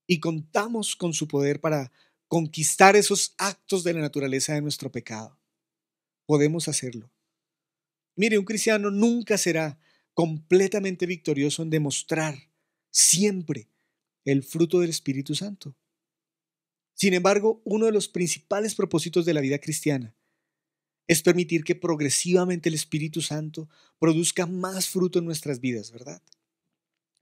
[0.07, 1.93] Y contamos con su poder para
[2.29, 5.39] conquistar esos actos de la naturaleza de nuestro pecado.
[6.27, 7.11] Podemos hacerlo.
[8.17, 9.79] Mire, un cristiano nunca será
[10.15, 12.51] completamente victorioso en demostrar
[12.91, 13.69] siempre
[14.25, 15.77] el fruto del Espíritu Santo.
[16.95, 20.15] Sin embargo, uno de los principales propósitos de la vida cristiana
[21.07, 26.23] es permitir que progresivamente el Espíritu Santo produzca más fruto en nuestras vidas, ¿verdad?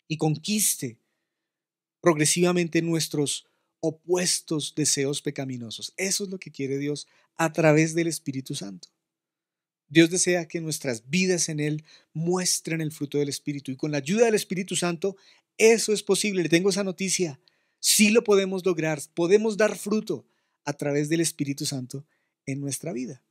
[0.07, 0.99] Y conquiste
[2.01, 3.49] progresivamente nuestros
[3.83, 5.93] opuestos deseos pecaminosos.
[5.97, 8.89] Eso es lo que quiere Dios a través del Espíritu Santo.
[9.89, 13.99] Dios desea que nuestras vidas en Él muestren el fruto del Espíritu y con la
[13.99, 15.17] ayuda del Espíritu Santo
[15.59, 16.43] eso es posible.
[16.43, 17.41] Le tengo esa noticia.
[17.79, 19.01] Sí lo podemos lograr.
[19.15, 20.27] Podemos dar fruto
[20.65, 22.07] a través del Espíritu Santo
[22.47, 23.23] en nuestra vida.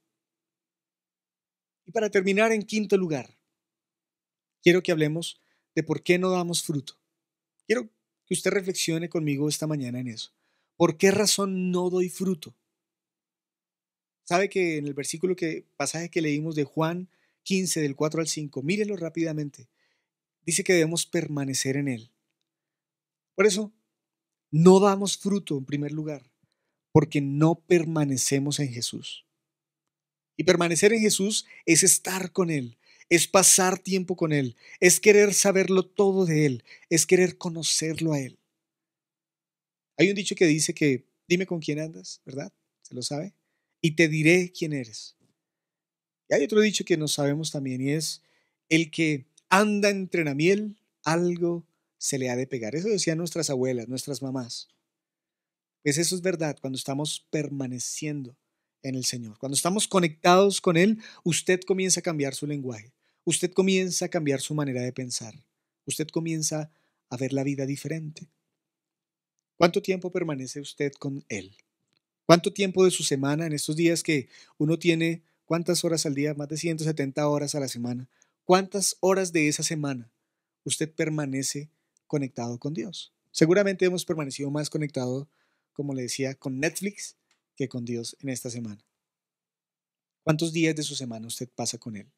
[1.85, 3.37] Y para terminar, en quinto lugar,
[4.61, 5.41] quiero que hablemos
[5.73, 6.97] de por qué no damos fruto.
[7.65, 7.89] Quiero
[8.25, 10.31] que usted reflexione conmigo esta mañana en eso.
[10.81, 12.55] ¿Por qué razón no doy fruto?
[14.23, 17.07] Sabe que en el versículo que pasaje que leímos de Juan
[17.43, 19.69] 15 del 4 al 5, mírelo rápidamente.
[20.43, 22.09] Dice que debemos permanecer en él.
[23.35, 23.71] Por eso,
[24.49, 26.31] No damos fruto en primer lugar
[26.91, 29.27] porque no permanecemos en Jesús.
[30.35, 35.35] Y permanecer en Jesús es estar con Él, es pasar tiempo con Él, es querer
[35.35, 38.40] saberlo todo de Él, es querer conocerlo a Él.
[39.97, 42.51] Hay un dicho que dice que dime con quién andas, ¿verdad?
[42.81, 43.33] ¿Se lo sabe?
[43.81, 45.15] Y te diré quién eres.
[46.29, 48.21] Y hay otro dicho que nos sabemos también y es
[48.69, 51.65] el que anda entre la miel, algo
[51.97, 52.75] se le ha de pegar.
[52.75, 54.69] Eso decían nuestras abuelas, nuestras mamás.
[55.83, 58.37] Pues eso es verdad cuando estamos permaneciendo
[58.83, 59.37] en el Señor.
[59.37, 62.93] Cuando estamos conectados con Él, usted comienza a cambiar su lenguaje.
[63.23, 65.35] Usted comienza a cambiar su manera de pensar.
[65.85, 66.71] Usted comienza
[67.09, 68.27] a ver la vida diferente.
[69.61, 71.55] ¿Cuánto tiempo permanece usted con Él?
[72.25, 76.33] ¿Cuánto tiempo de su semana en estos días que uno tiene, cuántas horas al día?
[76.33, 78.09] Más de 170 horas a la semana.
[78.43, 80.11] ¿Cuántas horas de esa semana
[80.63, 81.69] usted permanece
[82.07, 83.13] conectado con Dios?
[83.29, 85.29] Seguramente hemos permanecido más conectado,
[85.73, 87.15] como le decía, con Netflix
[87.55, 88.83] que con Dios en esta semana.
[90.23, 92.11] ¿Cuántos días de su semana usted pasa con Él?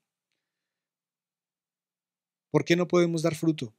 [2.52, 3.74] ¿Por qué no podemos dar fruto?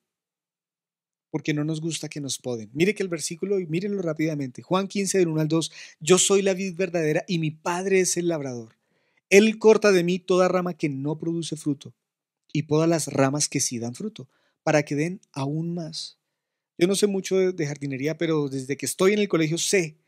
[1.34, 2.70] Porque no nos gusta que nos poden.
[2.74, 4.62] Mire que el versículo, y mírenlo rápidamente.
[4.62, 5.72] Juan 15, del 1 al 2.
[5.98, 8.76] Yo soy la vid verdadera y mi Padre es el labrador.
[9.30, 11.92] Él corta de mí toda rama que no produce fruto
[12.52, 14.28] y poda las ramas que sí dan fruto,
[14.62, 16.20] para que den aún más.
[16.78, 19.98] Yo no sé mucho de jardinería, pero desde que estoy en el colegio sé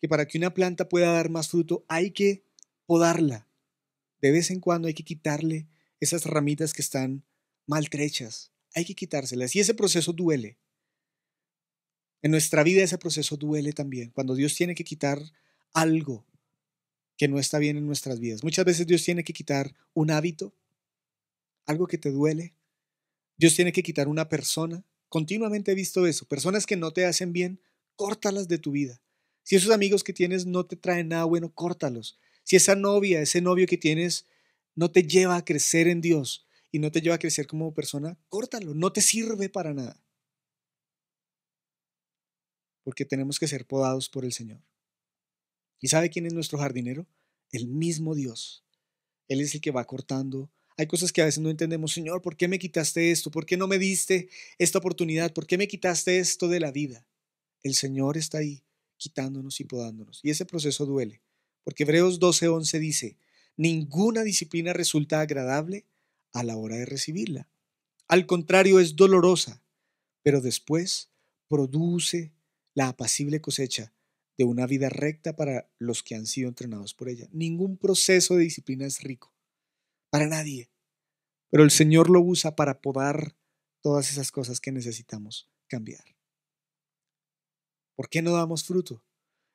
[0.00, 2.42] que para que una planta pueda dar más fruto hay que
[2.84, 3.46] podarla.
[4.20, 5.68] De vez en cuando hay que quitarle
[6.00, 7.22] esas ramitas que están
[7.64, 8.50] maltrechas.
[8.74, 9.54] Hay que quitárselas.
[9.54, 10.58] Y ese proceso duele.
[12.24, 14.08] En nuestra vida ese proceso duele también.
[14.08, 15.20] Cuando Dios tiene que quitar
[15.74, 16.24] algo
[17.18, 18.42] que no está bien en nuestras vidas.
[18.42, 20.54] Muchas veces Dios tiene que quitar un hábito,
[21.66, 22.54] algo que te duele.
[23.36, 24.82] Dios tiene que quitar una persona.
[25.10, 26.26] Continuamente he visto eso.
[26.26, 27.60] Personas que no te hacen bien,
[27.94, 29.02] córtalas de tu vida.
[29.42, 32.18] Si esos amigos que tienes no te traen nada bueno, córtalos.
[32.42, 34.24] Si esa novia, ese novio que tienes
[34.74, 38.16] no te lleva a crecer en Dios y no te lleva a crecer como persona,
[38.30, 38.72] córtalo.
[38.72, 40.00] No te sirve para nada.
[42.84, 44.60] Porque tenemos que ser podados por el Señor.
[45.80, 47.06] ¿Y sabe quién es nuestro jardinero?
[47.50, 48.62] El mismo Dios.
[49.26, 52.36] Él es el que va cortando hay cosas que a veces no entendemos, Señor, ¿por
[52.36, 53.30] qué me quitaste esto?
[53.30, 55.32] ¿Por qué no me diste esta oportunidad?
[55.32, 57.06] ¿Por qué me quitaste esto de la vida?
[57.62, 58.62] El Señor está ahí
[58.96, 60.20] quitándonos y podándonos.
[60.24, 61.20] Y ese proceso duele,
[61.62, 63.16] porque Hebreos 12:11 dice,
[63.56, 65.84] ninguna disciplina resulta agradable
[66.32, 67.48] a la hora de recibirla.
[68.08, 69.62] Al contrario, es dolorosa,
[70.22, 71.08] pero después
[71.48, 72.32] produce
[72.74, 73.92] la apacible cosecha
[74.36, 77.28] de una vida recta para los que han sido entrenados por ella.
[77.32, 79.32] Ningún proceso de disciplina es rico
[80.14, 80.70] para nadie.
[81.50, 83.36] Pero el Señor lo usa para podar
[83.80, 86.04] todas esas cosas que necesitamos cambiar.
[87.96, 89.04] ¿Por qué no damos fruto?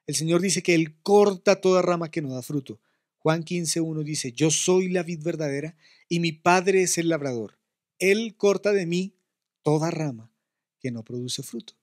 [0.05, 2.81] El Señor dice que Él corta toda rama que no da fruto.
[3.19, 5.77] Juan 15.1 dice, yo soy la vid verdadera
[6.09, 7.57] y mi Padre es el labrador.
[7.97, 9.15] Él corta de mí
[9.61, 10.29] toda rama
[10.81, 11.78] que no produce fruto.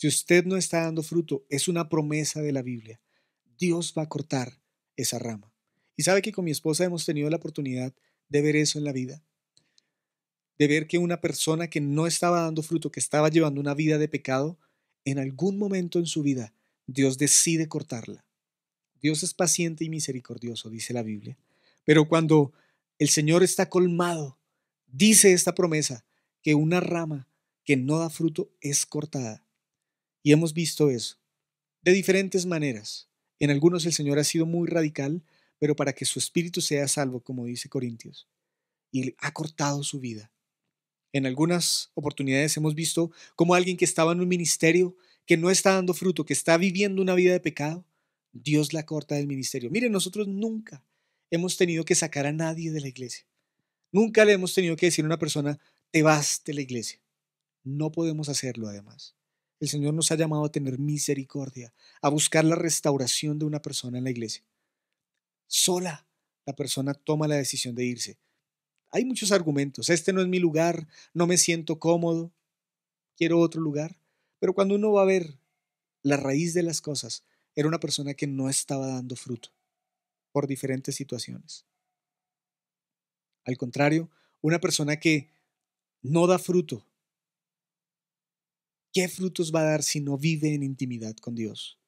[0.00, 2.98] Si usted no está dando fruto, es una promesa de la Biblia.
[3.58, 4.58] Dios va a cortar
[4.96, 5.52] esa rama.
[5.94, 7.92] Y sabe que con mi esposa hemos tenido la oportunidad
[8.30, 9.22] de ver eso en la vida.
[10.58, 13.98] De ver que una persona que no estaba dando fruto, que estaba llevando una vida
[13.98, 14.58] de pecado,
[15.04, 16.54] en algún momento en su vida
[16.86, 18.24] Dios decide cortarla.
[19.02, 21.36] Dios es paciente y misericordioso, dice la Biblia.
[21.84, 22.54] Pero cuando
[22.98, 24.38] el Señor está colmado,
[24.86, 26.06] dice esta promesa,
[26.40, 27.28] que una rama
[27.64, 29.44] que no da fruto es cortada.
[30.22, 31.20] Y hemos visto eso
[31.82, 33.08] de diferentes maneras.
[33.38, 35.22] En algunos el Señor ha sido muy radical,
[35.58, 38.28] pero para que su espíritu sea salvo, como dice Corintios.
[38.92, 40.32] Y ha cortado su vida.
[41.12, 45.74] En algunas oportunidades hemos visto como alguien que estaba en un ministerio, que no está
[45.74, 47.86] dando fruto, que está viviendo una vida de pecado,
[48.32, 49.70] Dios la corta del ministerio.
[49.70, 50.84] Miren, nosotros nunca
[51.30, 53.26] hemos tenido que sacar a nadie de la iglesia.
[53.92, 55.58] Nunca le hemos tenido que decir a una persona,
[55.90, 57.00] te vas de la iglesia.
[57.64, 59.16] No podemos hacerlo además.
[59.60, 63.98] El Señor nos ha llamado a tener misericordia, a buscar la restauración de una persona
[63.98, 64.42] en la iglesia
[65.50, 66.06] sola
[66.46, 68.18] la persona toma la decisión de irse.
[68.90, 69.90] Hay muchos argumentos.
[69.90, 72.32] Este no es mi lugar, no me siento cómodo,
[73.16, 74.00] quiero otro lugar.
[74.38, 75.38] Pero cuando uno va a ver
[76.02, 79.50] la raíz de las cosas, era una persona que no estaba dando fruto
[80.32, 81.66] por diferentes situaciones.
[83.44, 84.08] Al contrario,
[84.40, 85.28] una persona que
[86.02, 86.84] no da fruto,
[88.92, 91.78] ¿qué frutos va a dar si no vive en intimidad con Dios?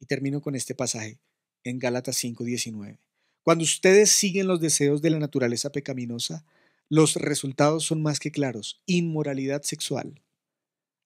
[0.00, 1.18] Y termino con este pasaje
[1.64, 2.98] en Gálatas 5:19.
[3.42, 6.44] Cuando ustedes siguen los deseos de la naturaleza pecaminosa,
[6.88, 8.82] los resultados son más que claros.
[8.86, 10.22] Inmoralidad sexual,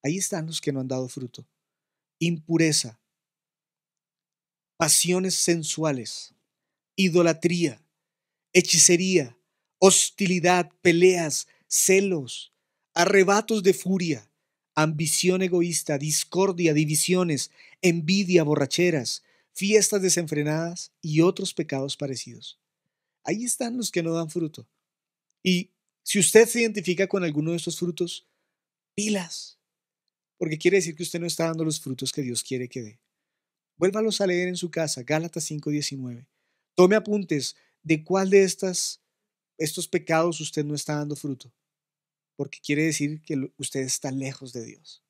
[0.03, 1.47] Ahí están los que no han dado fruto.
[2.19, 3.01] Impureza,
[4.77, 6.35] pasiones sensuales,
[6.97, 7.83] idolatría,
[8.53, 9.37] hechicería,
[9.79, 12.53] hostilidad, peleas, celos,
[12.95, 14.30] arrebatos de furia,
[14.83, 17.51] ambición egoísta, discordia, divisiones,
[17.83, 19.23] envidia, borracheras,
[19.53, 22.61] fiestas desenfrenadas y otros pecados parecidos.
[23.25, 24.67] Ahí están los que no dan fruto.
[25.43, 25.71] Y
[26.03, 28.27] si usted se identifica con alguno de estos frutos,
[28.95, 29.59] pilas,
[30.39, 33.01] porque quiere decir que usted no está dando los frutos que Dios quiere que dé.
[33.77, 36.27] Vuélvalos a leer en su casa, Gálatas 5:19.
[36.75, 39.03] Tome apuntes de cuál de estas,
[39.59, 41.53] estos pecados usted no está dando fruto,
[42.41, 45.05] porque quiere decir que usted está lejos de Dios.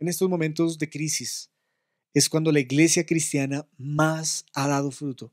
[0.00, 1.52] En estos momentos de crisis
[2.12, 5.32] es cuando la iglesia cristiana más ha dado fruto.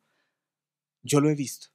[1.01, 1.69] Yo lo he visto,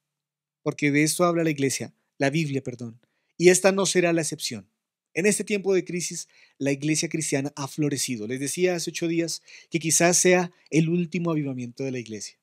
[0.61, 2.97] porque de esto habla la iglesia, la Biblia, perdón,
[3.37, 4.69] y esta no será la excepción.
[5.13, 8.25] En este tiempo de crisis, la iglesia cristiana ha florecido.
[8.25, 12.39] Les decía hace ocho días que quizás sea el último avivamiento de la iglesia.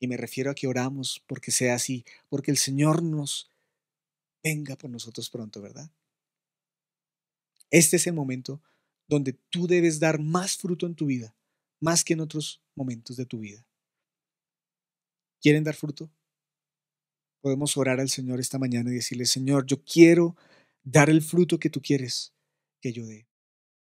[0.00, 3.50] Y me refiero a que oramos porque sea así, porque el Señor nos
[4.42, 5.90] venga por nosotros pronto, ¿verdad?
[7.70, 8.62] Este es el momento
[9.08, 11.34] donde tú debes dar más fruto en tu vida,
[11.80, 13.66] más que en otros momentos de tu vida.
[15.40, 16.10] ¿Quieren dar fruto?
[17.40, 20.36] Podemos orar al Señor esta mañana y decirle, Señor, yo quiero
[20.82, 22.34] dar el fruto que tú quieres
[22.80, 23.27] que yo dé.